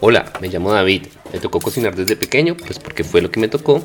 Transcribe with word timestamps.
Hola, 0.00 0.32
me 0.40 0.48
llamo 0.48 0.72
David. 0.72 1.08
Me 1.32 1.40
tocó 1.40 1.58
cocinar 1.60 1.96
desde 1.96 2.14
pequeño, 2.14 2.56
pues 2.56 2.78
porque 2.78 3.02
fue 3.02 3.20
lo 3.20 3.32
que 3.32 3.40
me 3.40 3.48
tocó 3.48 3.82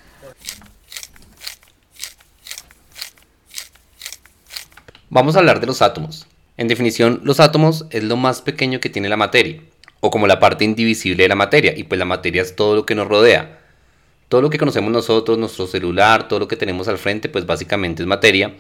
Vamos 5.17 5.35
a 5.35 5.39
hablar 5.39 5.61
de 5.61 5.66
los 5.66 5.80
átomos. 5.80 6.27
En 6.59 6.69
definición, 6.69 7.23
los 7.25 7.41
átomos 7.41 7.87
es 7.88 8.05
lo 8.05 8.19
más 8.19 8.43
pequeño 8.43 8.80
que 8.80 8.91
tiene 8.91 9.09
la 9.09 9.16
materia, 9.16 9.62
o 10.01 10.11
como 10.11 10.27
la 10.27 10.39
parte 10.41 10.66
indivisible 10.66 11.23
de 11.23 11.30
la 11.30 11.34
materia, 11.34 11.73
y 11.75 11.84
pues 11.84 11.98
la 11.98 12.05
materia 12.05 12.42
es 12.42 12.55
todo 12.55 12.75
lo 12.75 12.84
que 12.84 12.95
nos 12.95 13.09
rodea. 13.09 13.61
Todo 14.29 14.42
lo 14.42 14.51
que 14.51 14.59
conocemos 14.59 14.92
nosotros, 14.92 15.39
nuestro 15.39 15.66
celular, 15.69 16.29
todo 16.29 16.41
lo 16.41 16.48
que 16.48 16.56
tenemos 16.59 16.87
al 16.87 16.98
frente, 16.98 17.30
pues 17.30 17.47
básicamente 17.47 18.02
es 18.02 18.06
materia. 18.06 18.56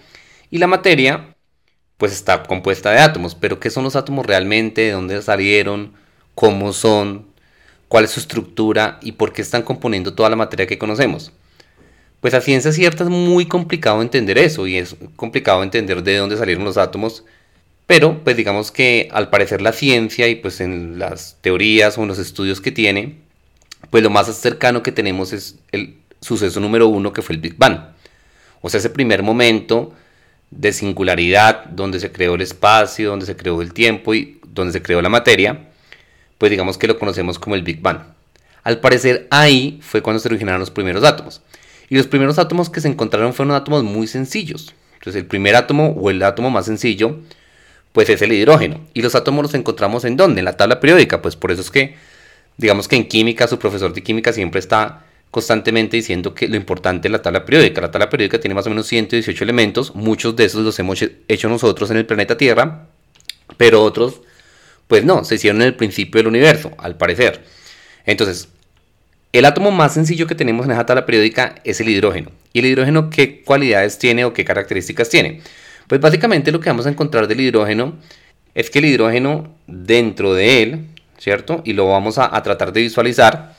Y 0.50 0.56
la 0.56 0.66
materia, 0.66 1.36
pues 1.98 2.12
está 2.12 2.42
compuesta 2.44 2.90
de 2.90 3.00
átomos. 3.00 3.34
Pero 3.34 3.60
¿qué 3.60 3.68
son 3.68 3.84
los 3.84 3.94
átomos 3.94 4.24
realmente? 4.24 4.80
¿De 4.80 4.92
dónde 4.92 5.20
salieron? 5.20 5.92
¿Cómo 6.34 6.72
son? 6.72 7.26
¿Cuál 7.88 8.06
es 8.06 8.12
su 8.12 8.20
estructura? 8.20 8.98
¿Y 9.02 9.12
por 9.12 9.34
qué 9.34 9.42
están 9.42 9.60
componiendo 9.60 10.14
toda 10.14 10.30
la 10.30 10.36
materia 10.36 10.66
que 10.66 10.78
conocemos? 10.78 11.32
Pues 12.26 12.34
a 12.34 12.40
ciencia 12.40 12.72
cierta 12.72 13.04
es 13.04 13.08
muy 13.08 13.46
complicado 13.46 14.02
entender 14.02 14.36
eso 14.36 14.66
y 14.66 14.78
es 14.78 14.96
complicado 15.14 15.62
entender 15.62 16.02
de 16.02 16.16
dónde 16.16 16.36
salieron 16.36 16.64
los 16.64 16.76
átomos, 16.76 17.22
pero 17.86 18.18
pues 18.24 18.36
digamos 18.36 18.72
que 18.72 19.08
al 19.12 19.30
parecer 19.30 19.62
la 19.62 19.72
ciencia 19.72 20.26
y 20.26 20.34
pues 20.34 20.60
en 20.60 20.98
las 20.98 21.36
teorías 21.40 21.96
o 21.96 22.02
en 22.02 22.08
los 22.08 22.18
estudios 22.18 22.60
que 22.60 22.72
tiene, 22.72 23.18
pues 23.90 24.02
lo 24.02 24.10
más 24.10 24.26
cercano 24.36 24.82
que 24.82 24.90
tenemos 24.90 25.32
es 25.32 25.60
el 25.70 25.98
suceso 26.20 26.58
número 26.58 26.88
uno 26.88 27.12
que 27.12 27.22
fue 27.22 27.36
el 27.36 27.40
Big 27.40 27.54
Bang. 27.56 27.90
O 28.60 28.70
sea, 28.70 28.80
ese 28.80 28.90
primer 28.90 29.22
momento 29.22 29.94
de 30.50 30.72
singularidad 30.72 31.66
donde 31.66 32.00
se 32.00 32.10
creó 32.10 32.34
el 32.34 32.42
espacio, 32.42 33.10
donde 33.10 33.26
se 33.26 33.36
creó 33.36 33.62
el 33.62 33.72
tiempo 33.72 34.14
y 34.14 34.40
donde 34.52 34.72
se 34.72 34.82
creó 34.82 35.00
la 35.00 35.08
materia, 35.08 35.68
pues 36.38 36.50
digamos 36.50 36.76
que 36.76 36.88
lo 36.88 36.98
conocemos 36.98 37.38
como 37.38 37.54
el 37.54 37.62
Big 37.62 37.80
Bang. 37.80 38.00
Al 38.64 38.80
parecer 38.80 39.28
ahí 39.30 39.78
fue 39.80 40.02
cuando 40.02 40.18
se 40.18 40.26
originaron 40.26 40.58
los 40.58 40.72
primeros 40.72 41.04
átomos. 41.04 41.40
Y 41.88 41.96
los 41.96 42.06
primeros 42.06 42.38
átomos 42.38 42.70
que 42.70 42.80
se 42.80 42.88
encontraron 42.88 43.32
fueron 43.34 43.54
átomos 43.54 43.84
muy 43.84 44.06
sencillos. 44.06 44.74
Entonces 44.94 45.22
el 45.22 45.26
primer 45.26 45.54
átomo 45.54 45.88
o 45.90 46.10
el 46.10 46.22
átomo 46.22 46.50
más 46.50 46.66
sencillo 46.66 47.18
pues 47.92 48.10
es 48.10 48.20
el 48.20 48.32
hidrógeno. 48.32 48.80
Y 48.92 49.02
los 49.02 49.14
átomos 49.14 49.42
los 49.42 49.54
encontramos 49.54 50.04
en 50.04 50.16
dónde? 50.16 50.40
En 50.40 50.44
la 50.44 50.56
tabla 50.56 50.80
periódica. 50.80 51.22
Pues 51.22 51.36
por 51.36 51.50
eso 51.50 51.62
es 51.62 51.70
que 51.70 51.96
digamos 52.56 52.88
que 52.88 52.96
en 52.96 53.08
química 53.08 53.48
su 53.48 53.58
profesor 53.58 53.92
de 53.92 54.02
química 54.02 54.32
siempre 54.32 54.58
está 54.58 55.04
constantemente 55.30 55.96
diciendo 55.96 56.34
que 56.34 56.48
lo 56.48 56.56
importante 56.56 57.08
es 57.08 57.12
la 57.12 57.22
tabla 57.22 57.44
periódica. 57.44 57.80
La 57.80 57.90
tabla 57.90 58.10
periódica 58.10 58.40
tiene 58.40 58.54
más 58.54 58.66
o 58.66 58.70
menos 58.70 58.86
118 58.86 59.44
elementos, 59.44 59.94
muchos 59.94 60.34
de 60.36 60.44
esos 60.44 60.62
los 60.62 60.78
hemos 60.78 61.02
hecho 61.28 61.48
nosotros 61.48 61.90
en 61.90 61.98
el 61.98 62.06
planeta 62.06 62.36
Tierra, 62.36 62.86
pero 63.56 63.82
otros 63.82 64.22
pues 64.86 65.04
no, 65.04 65.24
se 65.24 65.34
hicieron 65.34 65.60
en 65.62 65.68
el 65.68 65.74
principio 65.74 66.20
del 66.20 66.28
universo, 66.28 66.72
al 66.78 66.96
parecer. 66.96 67.42
Entonces, 68.04 68.48
el 69.38 69.44
átomo 69.44 69.70
más 69.70 69.94
sencillo 69.94 70.26
que 70.26 70.34
tenemos 70.34 70.66
en 70.66 70.72
esa 70.72 70.86
tabla 70.86 71.06
periódica 71.06 71.56
es 71.64 71.80
el 71.80 71.88
hidrógeno. 71.88 72.30
¿Y 72.52 72.60
el 72.60 72.66
hidrógeno 72.66 73.10
qué 73.10 73.42
cualidades 73.42 73.98
tiene 73.98 74.24
o 74.24 74.32
qué 74.32 74.44
características 74.44 75.08
tiene? 75.08 75.40
Pues 75.86 76.00
básicamente 76.00 76.52
lo 76.52 76.60
que 76.60 76.70
vamos 76.70 76.86
a 76.86 76.90
encontrar 76.90 77.28
del 77.28 77.40
hidrógeno 77.40 77.94
es 78.54 78.70
que 78.70 78.78
el 78.78 78.86
hidrógeno 78.86 79.54
dentro 79.66 80.34
de 80.34 80.62
él, 80.62 80.86
¿cierto? 81.18 81.62
Y 81.64 81.74
lo 81.74 81.88
vamos 81.88 82.18
a, 82.18 82.30
tratar 82.42 82.72
de 82.72 82.80
visualizar. 82.80 83.54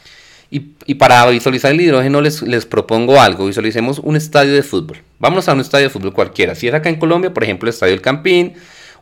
Y, 0.50 0.59
para 0.96 1.25
visualizar 1.29 1.72
el 1.72 1.81
hidrógeno 1.81 2.22
les, 2.22 2.66
propongo 2.66 3.22
algo. 3.22 3.46
Visualicemos 3.46 4.00
un 4.00 4.16
estadio 4.16 4.53
de 4.53 4.63
fútbol. 4.63 4.97
Vamos 5.19 5.47
a 5.47 5.53
un 5.53 5.59
estadio 5.59 5.85
de 5.85 5.90
fútbol 5.90 6.13
cualquiera. 6.13 6.56
Si 6.56 6.68
es 6.68 6.73
acá 6.73 6.90
en 6.90 6.96
Colombia, 6.96 7.34
por 7.34 7.44
ejemplo, 7.44 7.68
el 7.68 7.73
Estadio 7.73 7.94
del 7.94 8.02
Campín, 8.02 8.53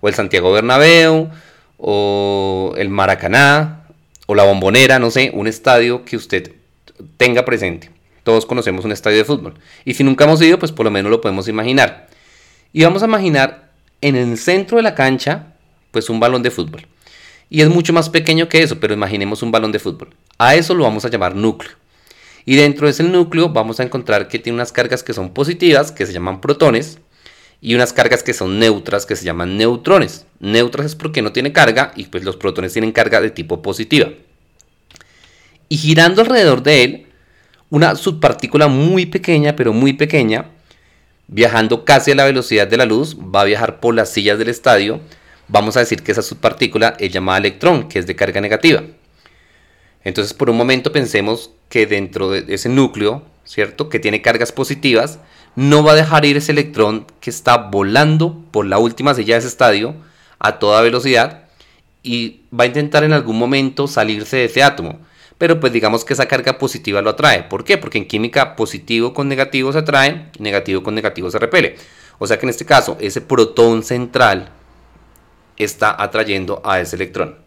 o 0.02 0.08
el 0.08 0.14
Santiago 0.14 0.52
Bernabéu, 0.52 1.30
o 1.78 2.74
el 2.78 2.90
Maracaná, 2.90 3.86
o 4.28 4.36
la 4.36 4.44
Bombonera, 4.44 5.00
no 5.00 5.12
sé, 5.12 5.32
un 5.34 5.48
estadio 5.48 6.04
que 6.04 6.18
usted 6.18 6.52
tenga 7.18 7.46
presente. 7.46 7.92
Todos 8.24 8.46
conocemos 8.46 8.86
un 8.86 8.92
estadio 8.92 9.20
de 9.20 9.26
fútbol. 9.26 9.54
Y 9.86 9.94
si 9.94 10.04
nunca 10.04 10.24
hemos 10.24 10.42
ido, 10.42 10.58
pues 10.58 10.72
por 10.72 10.84
lo 10.84 10.92
menos 10.92 11.12
lo 11.12 11.22
podemos 11.22 11.48
imaginar. 11.48 12.08
Y 12.74 12.84
vamos 12.84 13.04
a 13.04 13.06
imaginar 13.06 13.72
en 14.02 14.16
el 14.16 14.38
centro 14.38 14.78
de 14.78 14.84
la 14.84 14.96
cancha, 14.96 15.54
pues 15.92 16.10
un 16.10 16.20
balón 16.20 16.42
de 16.42 16.52
fútbol. 16.52 16.88
Y 17.50 17.62
es 17.62 17.70
mucho 17.70 17.94
más 17.94 18.10
pequeño 18.10 18.50
que 18.50 18.64
eso, 18.64 18.80
pero 18.80 18.94
imaginemos 18.94 19.44
un 19.44 19.52
balón 19.52 19.72
de 19.72 19.80
fútbol. 19.80 20.10
A 20.40 20.56
eso 20.56 20.74
lo 20.74 20.84
vamos 20.84 21.06
a 21.06 21.10
llamar 21.10 21.36
núcleo. 21.36 21.74
Y 22.46 22.56
dentro 22.56 22.88
de 22.88 22.92
ese 22.92 23.04
núcleo 23.04 23.50
vamos 23.50 23.80
a 23.80 23.84
encontrar 23.84 24.28
que 24.28 24.40
tiene 24.40 24.56
unas 24.56 24.72
cargas 24.72 25.04
que 25.04 25.14
son 25.14 25.34
positivas, 25.34 25.92
que 25.92 26.06
se 26.06 26.14
llaman 26.14 26.42
protones, 26.42 27.00
y 27.62 27.76
unas 27.76 27.94
cargas 27.94 28.24
que 28.24 28.34
son 28.34 28.60
neutras, 28.60 29.06
que 29.06 29.16
se 29.16 29.26
llaman 29.26 29.58
neutrones. 29.58 30.26
Neutras 30.40 30.88
es 30.88 30.96
porque 30.96 31.22
no 31.22 31.32
tiene 31.32 31.54
carga 31.54 31.94
y 31.96 32.06
pues 32.06 32.24
los 32.24 32.38
protones 32.38 32.74
tienen 32.74 32.92
carga 32.92 33.22
de 33.22 33.30
tipo 33.30 33.62
positiva 33.62 34.10
y 35.70 35.78
girando 35.78 36.22
alrededor 36.22 36.64
de 36.64 36.84
él 36.84 37.08
una 37.70 37.96
subpartícula 37.96 38.68
muy 38.68 39.06
pequeña, 39.06 39.56
pero 39.56 39.74
muy 39.74 39.94
pequeña, 39.94 40.46
viajando 41.28 41.84
casi 41.84 42.12
a 42.12 42.16
la 42.16 42.26
velocidad 42.26 42.68
de 42.68 42.78
la 42.78 42.86
luz, 42.86 43.18
va 43.18 43.42
a 43.42 43.46
viajar 43.46 43.80
por 43.80 43.96
las 43.96 44.10
sillas 44.10 44.38
del 44.38 44.50
estadio. 44.50 45.02
Vamos 45.48 45.76
a 45.76 45.80
decir 45.82 46.04
que 46.04 46.12
esa 46.12 46.22
subpartícula 46.22 46.96
es 47.00 47.12
llamada 47.12 47.40
electrón, 47.40 47.90
que 47.90 48.00
es 48.00 48.08
de 48.08 48.16
carga 48.16 48.40
negativa. 48.42 48.84
Entonces, 50.04 50.34
por 50.34 50.50
un 50.50 50.58
momento 50.58 50.92
pensemos 50.92 51.52
que 51.68 51.88
dentro 51.88 52.30
de 52.30 52.46
ese 52.54 52.70
núcleo, 52.70 53.24
¿cierto? 53.44 53.90
Que 53.90 54.00
tiene 54.00 54.22
cargas 54.22 54.52
positivas, 54.52 55.20
no 55.56 55.84
va 55.84 55.94
a 55.94 55.96
dejar 55.96 56.26
ir 56.26 56.38
ese 56.38 56.52
electrón 56.52 57.08
que 57.20 57.32
está 57.32 57.58
volando 57.58 58.44
por 58.52 58.66
la 58.66 58.78
última 58.78 59.16
silla 59.16 59.36
de 59.36 59.40
ese 59.40 59.48
estadio 59.48 59.96
a 60.38 60.60
toda 60.60 60.82
velocidad 60.82 61.46
y 62.04 62.42
va 62.58 62.66
a 62.66 62.68
intentar 62.68 63.04
en 63.04 63.14
algún 63.14 63.40
momento 63.40 63.88
salirse 63.88 64.38
de 64.38 64.46
ese 64.46 64.62
átomo 64.62 65.00
pero 65.38 65.60
pues 65.60 65.74
digamos 65.74 66.06
que 66.06 66.14
esa 66.14 66.28
carga 66.28 66.58
positiva 66.58 67.02
lo 67.02 67.12
atrae. 67.12 67.44
¿Por 67.44 67.64
qué? 67.64 67.78
Porque 67.78 67.98
en 67.98 68.08
química 68.08 68.56
positivo 68.56 69.14
con 69.14 69.28
negativo 69.28 69.72
se 69.72 69.80
atrae, 69.80 70.30
negativo 70.40 70.84
con 70.84 70.96
negativo 70.96 71.30
se 71.30 71.40
repele. 71.40 71.76
O 72.18 72.28
sea 72.28 72.40
que 72.40 72.46
en 72.46 72.52
este 72.52 72.66
caso 72.66 72.98
ese 73.00 73.22
protón 73.22 73.84
central 73.84 74.50
está 75.58 76.02
atrayendo 76.02 76.62
a 76.64 76.80
ese 76.80 76.96
electrón. 76.96 77.38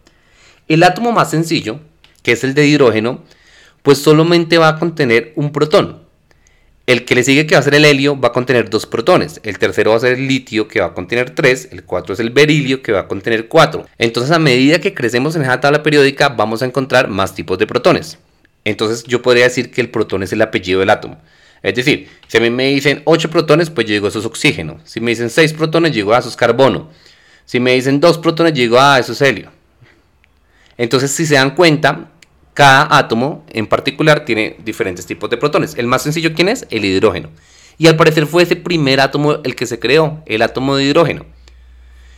El 0.67 0.83
átomo 0.83 1.11
más 1.11 1.31
sencillo, 1.31 1.79
que 2.21 2.33
es 2.33 2.43
el 2.43 2.53
de 2.53 2.67
hidrógeno, 2.67 3.23
pues 3.81 3.97
solamente 3.97 4.57
va 4.57 4.69
a 4.69 4.79
contener 4.79 5.33
un 5.35 5.51
protón. 5.51 6.03
El 6.89 7.05
que 7.05 7.13
le 7.13 7.23
sigue 7.23 7.45
que 7.45 7.53
va 7.53 7.59
a 7.59 7.63
ser 7.63 7.75
el 7.75 7.85
helio 7.85 8.19
va 8.19 8.29
a 8.29 8.31
contener 8.31 8.67
dos 8.71 8.87
protones. 8.87 9.39
El 9.43 9.59
tercero 9.59 9.91
va 9.91 9.97
a 9.97 9.99
ser 9.99 10.13
el 10.13 10.27
litio 10.27 10.67
que 10.67 10.81
va 10.81 10.87
a 10.87 10.93
contener 10.95 11.29
tres. 11.29 11.69
El 11.71 11.83
cuatro 11.83 12.15
es 12.15 12.19
el 12.19 12.31
berilio 12.31 12.81
que 12.81 12.91
va 12.91 13.01
a 13.01 13.07
contener 13.07 13.47
cuatro. 13.47 13.85
Entonces 13.99 14.31
a 14.31 14.39
medida 14.39 14.81
que 14.81 14.95
crecemos 14.95 15.35
en 15.35 15.43
esa 15.43 15.59
tabla 15.59 15.83
periódica 15.83 16.29
vamos 16.29 16.63
a 16.63 16.65
encontrar 16.65 17.07
más 17.07 17.35
tipos 17.35 17.59
de 17.59 17.67
protones. 17.67 18.17
Entonces 18.65 19.03
yo 19.03 19.21
podría 19.21 19.43
decir 19.43 19.69
que 19.69 19.81
el 19.81 19.91
protón 19.91 20.23
es 20.23 20.33
el 20.33 20.41
apellido 20.41 20.79
del 20.79 20.89
átomo. 20.89 21.21
Es 21.61 21.75
decir, 21.75 22.09
si 22.27 22.37
a 22.39 22.41
mí 22.41 22.49
me 22.49 22.69
dicen 22.71 23.03
8 23.05 23.29
protones, 23.29 23.69
pues 23.69 23.85
yo 23.85 23.93
digo 23.93 24.07
eso 24.07 24.17
es 24.17 24.25
oxígeno. 24.25 24.79
Si 24.83 24.99
me 24.99 25.11
dicen 25.11 25.29
6 25.29 25.53
protones, 25.53 25.91
yo 25.91 25.97
digo 25.97 26.15
ah, 26.15 26.17
eso 26.17 26.29
es 26.29 26.35
carbono. 26.35 26.89
Si 27.45 27.59
me 27.59 27.75
dicen 27.75 27.99
2 27.99 28.17
protones, 28.17 28.53
yo 28.53 28.61
digo 28.63 28.79
ah, 28.79 28.97
eso 28.97 29.11
es 29.11 29.21
helio. 29.21 29.51
Entonces, 30.75 31.11
si 31.11 31.27
se 31.27 31.35
dan 31.35 31.53
cuenta, 31.53 32.09
cada 32.59 32.89
átomo 32.97 33.45
en 33.53 33.67
particular 33.67 34.25
tiene 34.25 34.57
diferentes 34.65 35.05
tipos 35.05 35.29
de 35.29 35.37
protones. 35.37 35.75
El 35.77 35.87
más 35.87 36.01
sencillo, 36.01 36.33
¿quién 36.33 36.49
es? 36.49 36.67
El 36.69 36.83
hidrógeno. 36.83 37.29
Y 37.77 37.87
al 37.87 37.95
parecer 37.95 38.25
fue 38.25 38.43
ese 38.43 38.57
primer 38.57 38.99
átomo 38.99 39.37
el 39.45 39.55
que 39.55 39.65
se 39.65 39.79
creó, 39.79 40.21
el 40.25 40.41
átomo 40.41 40.75
de 40.75 40.83
hidrógeno. 40.83 41.25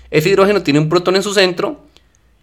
Ese 0.10 0.30
hidrógeno 0.30 0.64
tiene 0.64 0.80
un 0.80 0.90
protón 0.90 1.16
en 1.16 1.22
su 1.22 1.36
centro 1.36 1.86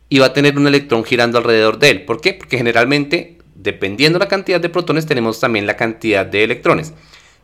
y 0.09 0.21
va 0.21 0.27
a 0.27 0.33
tener 0.33 0.57
un 0.57 0.69
electrón 0.69 1.03
girando 1.03 1.39
alrededor 1.39 1.81
de 1.81 1.91
él. 1.91 2.05
¿Por 2.05 2.21
qué? 2.21 2.35
Porque 2.35 2.57
generalmente, 2.57 3.39
dependiendo 3.57 4.21
la 4.21 4.29
cantidad 4.29 4.61
de 4.61 4.69
protones, 4.69 5.05
tenemos 5.05 5.41
también 5.41 5.67
la 5.67 5.75
cantidad 5.75 6.25
de 6.25 6.45
electrones. 6.45 6.95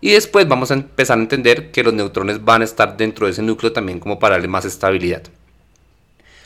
Y 0.01 0.13
después 0.13 0.47
vamos 0.47 0.71
a 0.71 0.75
empezar 0.75 1.19
a 1.19 1.23
entender 1.23 1.73
que 1.73 1.83
los 1.83 1.95
neutrones 1.95 2.45
van 2.45 2.63
a 2.63 2.65
estar 2.65 2.97
dentro 2.97 3.27
de 3.27 3.33
ese 3.33 3.43
núcleo 3.43 3.73
también 3.73 3.99
como 3.99 4.21
para 4.21 4.37
darle 4.37 4.47
más 4.47 4.65
estabilidad. 4.65 5.25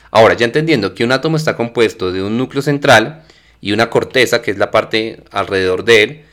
Ahora, 0.09 0.33
ya 0.33 0.47
entendiendo 0.47 0.95
que 0.95 1.03
un 1.03 1.11
átomo 1.11 1.37
está 1.37 1.55
compuesto 1.55 2.11
de 2.11 2.23
un 2.23 2.39
núcleo 2.39 2.63
central, 2.63 3.23
y 3.61 3.71
una 3.71 3.89
corteza, 3.89 4.41
que 4.41 4.51
es 4.51 4.57
la 4.57 4.71
parte 4.71 5.23
alrededor 5.31 5.83
de 5.83 6.03
él, 6.03 6.25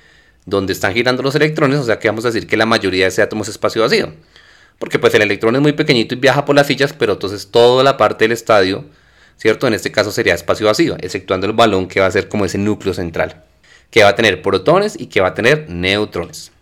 donde 0.44 0.72
están 0.72 0.94
girando 0.94 1.22
los 1.22 1.34
electrones, 1.34 1.80
o 1.80 1.84
sea 1.84 1.98
que 1.98 2.08
vamos 2.08 2.24
a 2.24 2.28
decir 2.28 2.46
que 2.46 2.56
la 2.56 2.66
mayoría 2.66 3.04
de 3.04 3.08
ese 3.08 3.22
átomo 3.22 3.42
es 3.42 3.48
espacio 3.48 3.82
vacío. 3.82 4.12
Porque 4.78 4.98
pues 4.98 5.14
el 5.14 5.22
electrón 5.22 5.56
es 5.56 5.62
muy 5.62 5.72
pequeñito 5.72 6.14
y 6.14 6.18
viaja 6.18 6.44
por 6.44 6.54
las 6.54 6.66
sillas, 6.66 6.92
pero 6.92 7.14
entonces 7.14 7.48
toda 7.50 7.82
la 7.82 7.96
parte 7.96 8.24
del 8.24 8.32
estadio, 8.32 8.84
¿cierto? 9.36 9.66
En 9.66 9.74
este 9.74 9.90
caso 9.90 10.12
sería 10.12 10.34
espacio 10.34 10.66
vacío, 10.66 10.96
exceptuando 11.00 11.46
el 11.46 11.52
balón 11.52 11.88
que 11.88 12.00
va 12.00 12.06
a 12.06 12.10
ser 12.10 12.28
como 12.28 12.44
ese 12.44 12.58
núcleo 12.58 12.94
central, 12.94 13.42
que 13.90 14.02
va 14.02 14.10
a 14.10 14.14
tener 14.14 14.42
protones 14.42 14.98
y 14.98 15.06
que 15.06 15.20
va 15.20 15.28
a 15.28 15.34
tener 15.34 15.68
neutrones. 15.68 16.52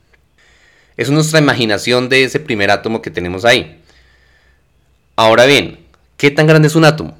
Es 0.97 1.11
nuestra 1.11 1.41
imaginación 1.41 2.09
de 2.09 2.25
ese 2.25 2.39
primer 2.41 2.71
átomo 2.71 3.03
que 3.03 3.11
tenemos 3.11 3.45
ahí. 3.45 3.83
Ahora 5.17 5.45
bien, 5.45 5.81
¿qué 6.17 6.31
tan 6.31 6.47
grande 6.47 6.69
es 6.69 6.77
un 6.77 6.85
átomo? 6.85 7.19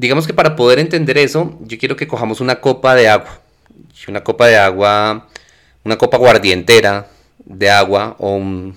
Digamos 0.00 0.26
que 0.26 0.32
para 0.32 0.56
poder 0.56 0.78
entender 0.78 1.18
eso, 1.18 1.58
yo 1.60 1.76
quiero 1.76 1.94
que 1.94 2.08
cojamos 2.08 2.40
una 2.40 2.58
copa 2.58 2.94
de 2.94 3.06
agua. 3.06 3.38
Una 4.08 4.24
copa 4.24 4.46
de 4.46 4.56
agua, 4.56 5.28
una 5.84 5.98
copa 5.98 6.16
guardientera 6.16 7.06
de 7.44 7.68
agua 7.68 8.16
o 8.18 8.34
un, 8.36 8.74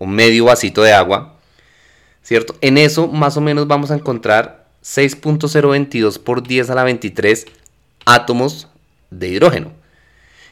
medio 0.00 0.46
vasito 0.46 0.82
de 0.82 0.92
agua. 0.92 1.36
¿Cierto? 2.24 2.56
En 2.62 2.78
eso 2.78 3.06
más 3.06 3.36
o 3.36 3.40
menos 3.40 3.68
vamos 3.68 3.92
a 3.92 3.94
encontrar 3.94 4.66
6.022 4.82 6.18
por 6.18 6.42
10 6.42 6.68
a 6.68 6.74
la 6.74 6.82
23 6.82 7.46
átomos 8.04 8.66
de 9.12 9.28
hidrógeno. 9.28 9.70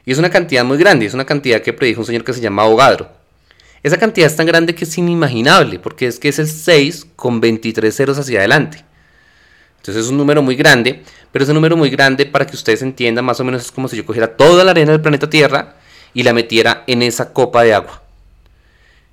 Y 0.06 0.12
es 0.12 0.18
una 0.18 0.30
cantidad 0.30 0.64
muy 0.64 0.78
grande, 0.78 1.06
es 1.06 1.14
una 1.14 1.26
cantidad 1.26 1.60
que 1.60 1.72
predijo 1.72 2.02
un 2.02 2.06
señor 2.06 2.22
que 2.22 2.32
se 2.32 2.40
llama 2.40 2.62
Avogadro. 2.62 3.10
Esa 3.82 3.96
cantidad 3.96 4.28
es 4.28 4.36
tan 4.36 4.46
grande 4.46 4.76
que 4.76 4.84
es 4.84 4.96
inimaginable, 4.96 5.80
porque 5.80 6.06
es 6.06 6.20
que 6.20 6.28
es 6.28 6.38
el 6.38 6.46
6 6.46 7.08
con 7.16 7.40
23 7.40 7.92
ceros 7.92 8.16
hacia 8.16 8.38
adelante. 8.38 8.91
Entonces 9.82 10.04
es 10.04 10.10
un 10.12 10.16
número 10.16 10.42
muy 10.42 10.54
grande, 10.54 11.02
pero 11.32 11.42
es 11.42 11.48
un 11.48 11.56
número 11.56 11.76
muy 11.76 11.90
grande 11.90 12.24
para 12.24 12.46
que 12.46 12.54
ustedes 12.54 12.82
entiendan 12.82 13.24
más 13.24 13.40
o 13.40 13.44
menos 13.44 13.62
es 13.62 13.72
como 13.72 13.88
si 13.88 13.96
yo 13.96 14.06
cogiera 14.06 14.36
toda 14.36 14.62
la 14.62 14.70
arena 14.70 14.92
del 14.92 15.00
planeta 15.00 15.28
Tierra 15.28 15.74
y 16.14 16.22
la 16.22 16.32
metiera 16.32 16.84
en 16.86 17.02
esa 17.02 17.32
copa 17.32 17.64
de 17.64 17.74
agua. 17.74 18.00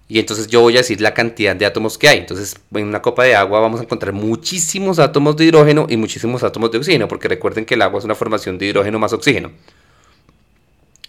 Y 0.08 0.20
entonces 0.20 0.46
yo 0.46 0.62
voy 0.62 0.76
a 0.76 0.82
decir 0.82 1.02
la 1.02 1.16
cantidad 1.16 1.56
de 1.56 1.66
átomos 1.66 1.98
que 1.98 2.08
hay. 2.08 2.20
Entonces 2.20 2.56
en 2.76 2.86
una 2.86 3.02
copa 3.02 3.24
de 3.24 3.36
agua 3.36 3.60
vamos 3.62 3.80
a 3.80 3.84
encontrar 3.84 4.14
muchísimos 4.14 5.00
átomos 5.00 5.36
de 5.38 5.46
hidrógeno 5.46 5.88
y 5.90 5.98
muchísimos 5.98 6.44
átomos 6.44 6.70
de 6.70 6.78
oxígeno, 6.78 7.08
porque 7.08 7.28
recuerden 7.28 7.66
que 7.66 7.74
el 7.74 7.82
agua 7.82 7.98
es 7.98 8.06
una 8.06 8.14
formación 8.14 8.60
de 8.60 8.68
hidrógeno 8.68 9.00
más 9.00 9.12
oxígeno. 9.12 9.52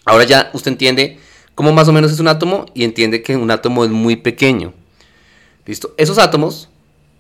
Ahora 0.07 0.25
ya 0.25 0.49
usted 0.55 0.71
entiende 0.71 1.19
cómo 1.55 1.71
más 1.75 1.87
o 1.87 1.93
menos 1.93 2.13
es 2.13 2.21
un 2.21 2.29
átomo 2.29 2.65
y 2.73 2.85
entiende 2.85 3.23
que 3.23 3.37
un 3.37 3.51
átomo 3.51 3.85
es 3.85 3.91
muy 3.91 4.17
pequeño. 4.17 4.73
¿Listo? 5.67 5.95
Esos 5.99 6.17
átomos 6.17 6.71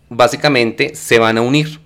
básicamente 0.09 0.95
se 0.95 1.19
van 1.19 1.37
a 1.37 1.43
unir 1.43 1.81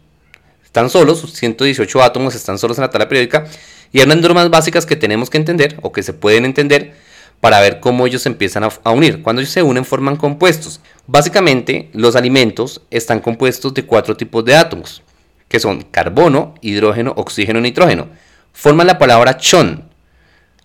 están 0.75 0.91
solos, 0.91 1.25
118 1.32 2.03
átomos 2.03 2.35
están 2.35 2.59
solos 2.59 2.79
en 2.79 2.82
la 2.82 2.91
tabla 2.91 3.06
periódica 3.06 3.47
y 3.93 4.00
hay 4.00 4.06
unas 4.06 4.19
normas 4.19 4.50
básicas 4.50 4.85
que 4.85 4.97
tenemos 4.97 5.31
que 5.31 5.38
entender 5.38 5.79
o 5.82 5.93
que 5.93 6.03
se 6.03 6.12
pueden 6.12 6.44
entender 6.44 6.94
para 7.41 7.61
ver 7.61 7.79
cómo 7.79 8.09
ellos 8.09 8.23
se 8.23 8.29
empiezan 8.29 8.65
a, 8.65 8.91
unir. 8.91 9.23
Cuando 9.23 9.41
ellos 9.41 9.53
se 9.53 9.62
unen 9.62 9.85
forman 9.85 10.17
compuestos. 10.17 10.81
Básicamente 11.06 11.91
los 11.93 12.17
alimentos 12.17 12.81
están 12.91 13.21
compuestos 13.21 13.73
de 13.73 13.87
cuatro 13.87 14.17
tipos 14.17 14.44
de 14.44 14.56
átomos, 14.56 15.05
que 15.47 15.61
son 15.61 15.82
carbono, 15.82 16.56
hidrógeno, 16.61 17.12
oxígeno, 17.17 17.61
nitrógeno. 17.61 18.09
Forman 18.53 18.88
la 18.88 18.99
palabra 18.99 19.37
chon. 19.37 19.88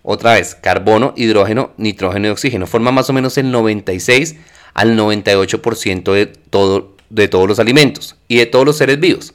Otra 0.02 0.32
vez, 0.32 0.56
carbono, 0.56 1.14
hidrógeno, 1.16 1.70
nitrógeno 1.76 2.26
y 2.26 2.30
oxígeno. 2.30 2.66
Forman 2.66 2.94
más 2.94 3.08
o 3.10 3.12
menos 3.12 3.38
el 3.38 3.52
96 3.52 4.34
al 4.74 4.98
98% 4.98 6.12
de, 6.12 6.26
todo, 6.26 6.96
de 7.10 7.28
todos 7.28 7.46
los 7.46 7.60
alimentos 7.60 8.16
y 8.26 8.38
de 8.38 8.46
todos 8.46 8.66
los 8.66 8.76
seres 8.76 8.98
vivos. 8.98 9.34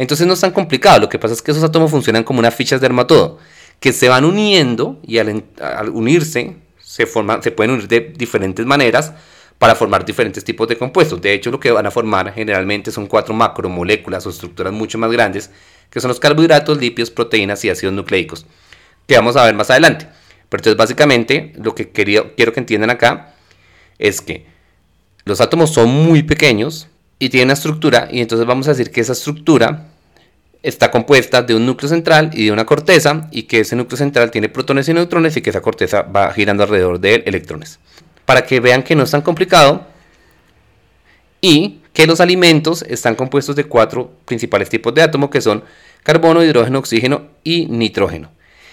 Entonces 0.00 0.26
no 0.26 0.32
es 0.32 0.40
tan 0.40 0.52
complicado, 0.52 0.98
lo 0.98 1.08
que 1.10 1.18
pasa 1.18 1.34
es 1.34 1.42
que 1.42 1.50
esos 1.50 1.62
átomos 1.62 1.90
funcionan 1.90 2.24
como 2.24 2.38
unas 2.38 2.54
fichas 2.54 2.80
de 2.80 2.86
armatodo, 2.86 3.36
que 3.80 3.92
se 3.92 4.08
van 4.08 4.24
uniendo 4.24 4.98
y 5.06 5.18
al, 5.18 5.44
unirse 5.92 6.56
se, 6.78 7.04
forman, 7.04 7.42
se 7.42 7.50
pueden 7.50 7.72
unir 7.72 7.86
de 7.86 8.00
diferentes 8.16 8.64
maneras 8.64 9.12
para 9.58 9.74
formar 9.74 10.06
diferentes 10.06 10.42
tipos 10.42 10.66
de 10.68 10.78
compuestos. 10.78 11.20
De 11.20 11.34
hecho, 11.34 11.50
lo 11.50 11.60
que 11.60 11.70
van 11.70 11.84
a 11.84 11.90
formar 11.90 12.32
generalmente 12.32 12.90
son 12.90 13.08
cuatro 13.08 13.34
macromoléculas 13.34 14.24
o 14.26 14.30
estructuras 14.30 14.72
mucho 14.72 14.96
más 14.96 15.12
grandes, 15.12 15.50
que 15.90 16.00
son 16.00 16.08
los 16.08 16.18
carbohidratos, 16.18 16.78
lípidos, 16.78 17.10
proteínas 17.10 17.62
y 17.66 17.68
ácidos 17.68 17.92
nucleicos, 17.92 18.46
que 19.06 19.16
vamos 19.16 19.36
a 19.36 19.44
ver 19.44 19.54
más 19.54 19.68
adelante. 19.68 20.06
Pero 20.48 20.60
entonces 20.60 20.78
básicamente 20.78 21.52
lo 21.62 21.74
que 21.74 21.90
quiero 21.90 22.54
que 22.54 22.60
entiendan 22.60 22.88
acá 22.88 23.34
es 23.98 24.22
que 24.22 24.46
los 25.26 25.42
átomos 25.42 25.74
son 25.74 25.90
muy 25.90 26.22
pequeños 26.22 26.88
y 27.18 27.28
tienen 27.28 27.48
una 27.48 27.52
estructura 27.52 28.08
y 28.10 28.22
entonces 28.22 28.46
vamos 28.46 28.66
a 28.66 28.70
decir 28.70 28.90
que 28.90 29.02
esa 29.02 29.12
estructura 29.12 29.89
está 30.62 30.90
compuesta 30.90 31.42
de 31.42 31.54
un 31.54 31.66
núcleo 31.66 31.88
central 31.88 32.30
y 32.34 32.46
de 32.46 32.52
una 32.52 32.66
corteza 32.66 33.28
y 33.30 33.44
que 33.44 33.60
ese 33.60 33.76
núcleo 33.76 33.96
central 33.96 34.30
tiene 34.30 34.48
protones 34.48 34.88
y 34.88 34.94
neutrones 34.94 35.36
y 35.36 35.42
que 35.42 35.50
esa 35.50 35.62
corteza 35.62 36.02
va 36.02 36.32
girando 36.32 36.62
alrededor 36.62 37.00
de 37.00 37.22
electrones. 37.26 37.78
Para 38.26 38.44
que 38.44 38.60
vean 38.60 38.82
que 38.82 38.94
no 38.94 39.04
es 39.04 39.10
tan 39.10 39.22
complicado 39.22 39.86
y 41.40 41.80
que 41.92 42.06
los 42.06 42.20
alimentos 42.20 42.82
están 42.82 43.14
compuestos 43.14 43.56
de 43.56 43.64
cuatro 43.64 44.12
principales 44.26 44.68
tipos 44.68 44.94
de 44.94 45.02
átomos 45.02 45.30
que 45.30 45.40
son 45.40 45.64
carbono, 46.02 46.44
hidrógeno, 46.44 46.78
oxígeno 46.78 47.28
y 47.42 47.66
nitrógeno. 47.66 48.30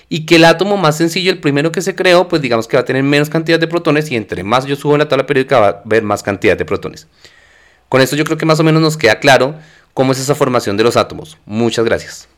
Y 0.09 0.25
que 0.25 0.35
el 0.35 0.45
átomo 0.45 0.77
más 0.77 0.97
sencillo, 0.97 1.31
el 1.31 1.39
primero 1.39 1.71
que 1.71 1.81
se 1.81 1.95
creó, 1.95 2.27
pues 2.27 2.41
digamos 2.41 2.67
que 2.67 2.77
va 2.77 2.81
a 2.81 2.85
tener 2.85 3.03
menos 3.03 3.29
cantidad 3.29 3.59
de 3.59 3.67
protones 3.67 4.09
y 4.11 4.15
entre 4.15 4.43
más 4.43 4.65
yo 4.65 4.75
subo 4.75 4.93
en 4.93 4.99
la 4.99 5.09
tabla 5.09 5.25
periódica 5.25 5.59
va 5.59 5.67
a 5.67 5.81
haber 5.83 6.03
más 6.03 6.23
cantidad 6.23 6.57
de 6.57 6.63
protones. 6.63 7.07
Con 7.89 8.01
esto 8.01 8.15
yo 8.15 8.23
creo 8.23 8.37
que 8.37 8.45
más 8.45 8.59
o 8.59 8.63
menos 8.63 8.81
nos 8.81 8.97
queda 8.97 9.19
claro 9.19 9.55
cómo 9.97 10.11
es 10.11 10.19
esa 10.19 10.35
formación 10.35 10.77
de 10.77 10.83
los 10.83 10.95
átomos. 10.95 11.39
Muchas 11.47 11.83
gracias. 11.83 12.29